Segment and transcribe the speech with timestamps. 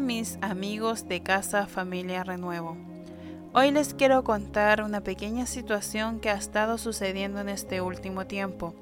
[0.00, 2.76] mis amigos de Casa Familia Renuevo.
[3.52, 8.74] Hoy les quiero contar una pequeña situación que ha estado sucediendo en este último tiempo.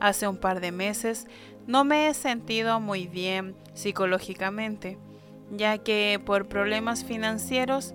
[0.00, 1.26] Hace un par de meses
[1.66, 4.98] no me he sentido muy bien psicológicamente,
[5.50, 7.94] ya que por problemas financieros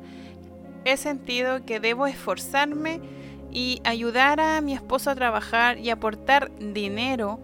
[0.85, 2.99] he sentido que debo esforzarme
[3.51, 7.39] y ayudar a mi esposo a trabajar y aportar dinero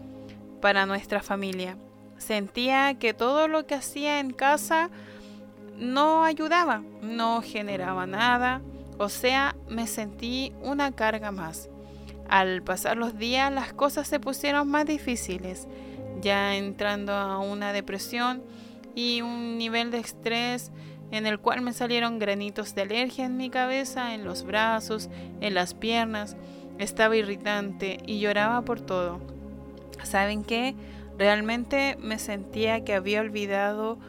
[0.61, 1.77] para nuestra familia.
[2.23, 4.89] Sentía que todo lo que hacía en casa
[5.77, 8.61] no ayudaba, no generaba nada,
[8.97, 11.67] o sea, me sentí una carga más.
[12.29, 15.67] Al pasar los días las cosas se pusieron más difíciles,
[16.21, 18.41] ya entrando a una depresión
[18.95, 20.71] y un nivel de estrés
[21.11, 25.09] en el cual me salieron granitos de alergia en mi cabeza, en los brazos,
[25.41, 26.37] en las piernas.
[26.77, 29.19] Estaba irritante y lloraba por todo.
[30.03, 30.73] ¿Saben qué?
[31.17, 33.99] Realmente me sentía que había olvidado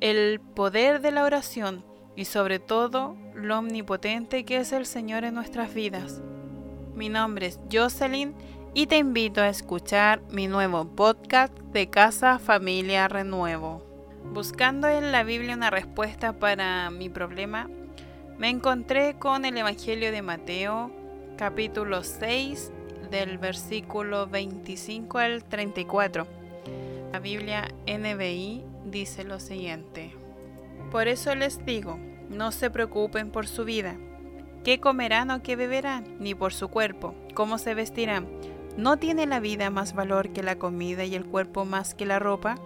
[0.00, 1.84] el poder de la oración
[2.16, 6.22] y sobre todo lo omnipotente que es el Señor en nuestras vidas.
[6.94, 8.34] Mi nombre es Jocelyn
[8.74, 13.84] y te invito a escuchar mi nuevo podcast de Casa Familia Renuevo.
[14.32, 17.68] Buscando en la Biblia una respuesta para mi problema,
[18.38, 20.90] me encontré con el Evangelio de Mateo,
[21.36, 22.72] capítulo 6,
[23.10, 26.26] del versículo 25 al 34.
[27.12, 30.12] La Biblia NBI dice lo siguiente.
[30.90, 33.96] Por eso les digo, no se preocupen por su vida,
[34.64, 38.28] qué comerán o qué beberán, ni por su cuerpo, cómo se vestirán.
[38.76, 42.18] ¿No tiene la vida más valor que la comida y el cuerpo más que la
[42.18, 42.56] ropa?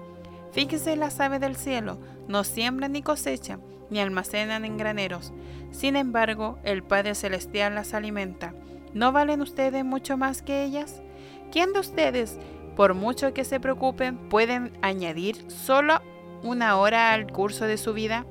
[0.52, 1.98] Fíjese las aves del cielo,
[2.28, 5.32] no siembran ni cosechan, ni almacenan en graneros.
[5.72, 8.54] Sin embargo, el Padre Celestial las alimenta.
[8.94, 11.02] ¿No valen ustedes mucho más que ellas?
[11.50, 12.38] ¿Quién de ustedes,
[12.76, 16.00] por mucho que se preocupen, pueden añadir solo
[16.44, 18.24] una hora al curso de su vida?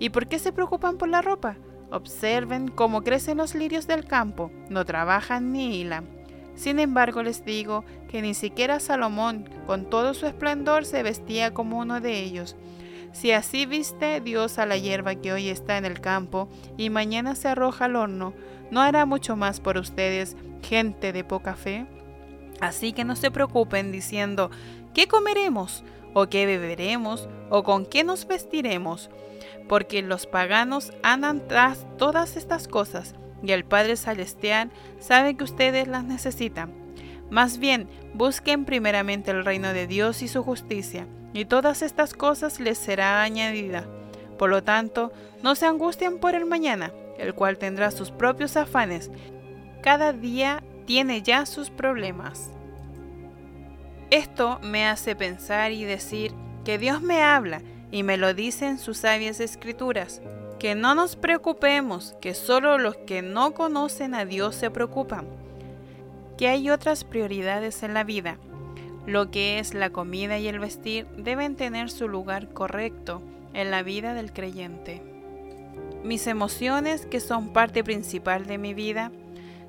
[0.00, 1.56] ¿Y por qué se preocupan por la ropa?
[1.92, 6.08] Observen cómo crecen los lirios del campo, no trabajan ni hilan.
[6.56, 11.78] Sin embargo les digo que ni siquiera Salomón, con todo su esplendor, se vestía como
[11.78, 12.56] uno de ellos.
[13.12, 17.34] Si así viste Dios a la hierba que hoy está en el campo y mañana
[17.34, 18.32] se arroja al horno,
[18.70, 21.86] ¿no hará mucho más por ustedes, gente de poca fe?
[22.60, 24.50] Así que no se preocupen diciendo,
[24.94, 25.84] ¿qué comeremos?
[26.14, 27.28] ¿O qué beberemos?
[27.50, 29.10] ¿O con qué nos vestiremos?
[29.68, 35.86] Porque los paganos andan tras todas estas cosas, y el Padre Celestial sabe que ustedes
[35.88, 36.72] las necesitan.
[37.30, 42.60] Más bien, busquen primeramente el reino de Dios y su justicia, y todas estas cosas
[42.60, 43.86] les será añadida.
[44.38, 45.12] Por lo tanto,
[45.42, 49.10] no se angustien por el mañana, el cual tendrá sus propios afanes.
[49.82, 52.50] Cada día tiene ya sus problemas.
[54.10, 56.32] Esto me hace pensar y decir
[56.64, 60.20] que Dios me habla y me lo dice en sus sabias escrituras,
[60.58, 65.26] que no nos preocupemos, que solo los que no conocen a Dios se preocupan,
[66.36, 68.38] que hay otras prioridades en la vida.
[69.06, 73.20] Lo que es la comida y el vestir deben tener su lugar correcto
[73.52, 75.02] en la vida del creyente.
[76.04, 79.10] Mis emociones, que son parte principal de mi vida,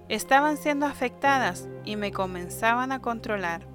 [0.09, 3.66] estaban siendo afectadas y me comenzaban a controlar.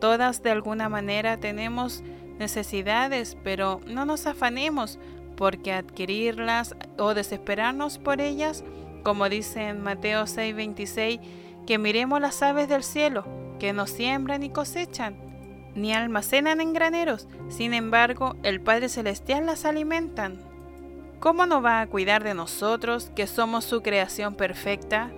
[0.00, 2.02] Todas de alguna manera tenemos
[2.38, 4.98] necesidades, pero no nos afanemos
[5.36, 8.64] porque adquirirlas o desesperarnos por ellas,
[9.02, 11.20] como dice en Mateo 6:26,
[11.66, 13.24] que miremos las aves del cielo,
[13.58, 15.16] que no siembran ni cosechan,
[15.74, 20.38] ni almacenan en graneros, sin embargo el Padre Celestial las alimentan.
[21.20, 25.10] ¿Cómo no va a cuidar de nosotros, que somos su creación perfecta,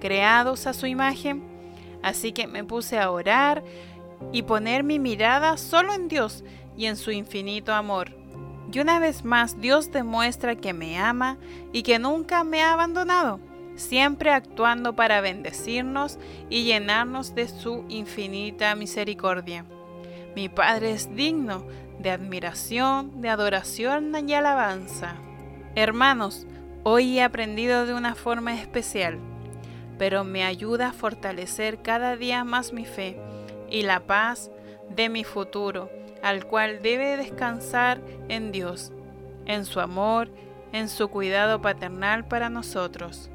[0.00, 1.42] creados a su imagen?
[2.02, 3.64] Así que me puse a orar
[4.32, 6.44] y poner mi mirada solo en Dios
[6.76, 8.16] y en su infinito amor.
[8.72, 11.38] Y una vez más Dios demuestra que me ama
[11.72, 13.40] y que nunca me ha abandonado,
[13.78, 16.18] siempre actuando para bendecirnos
[16.50, 19.64] y llenarnos de su infinita misericordia.
[20.34, 21.64] Mi Padre es digno
[21.98, 25.16] de admiración, de adoración y alabanza.
[25.74, 26.46] Hermanos,
[26.82, 29.18] hoy he aprendido de una forma especial,
[29.98, 33.18] pero me ayuda a fortalecer cada día más mi fe
[33.70, 34.50] y la paz
[34.94, 35.90] de mi futuro,
[36.22, 38.92] al cual debe descansar en Dios,
[39.46, 40.30] en su amor,
[40.72, 43.30] en su cuidado paternal para nosotros.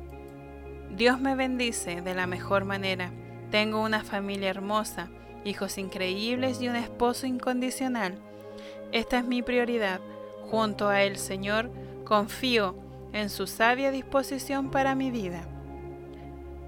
[0.95, 3.11] Dios me bendice de la mejor manera.
[3.51, 5.09] Tengo una familia hermosa,
[5.43, 8.15] hijos increíbles y un esposo incondicional.
[8.91, 10.01] Esta es mi prioridad.
[10.49, 11.71] Junto a el Señor,
[12.03, 12.75] Confío
[13.13, 15.47] en su sabia disposición para mi vida.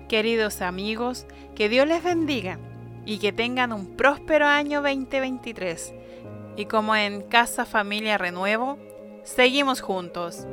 [0.08, 2.58] Queridos amigos, que Dios les bendiga
[3.06, 5.94] y que tengan un próspero año 2023.
[6.56, 8.80] Y como en Casa Familia Renuevo,
[9.26, 10.46] Seguimos juntos.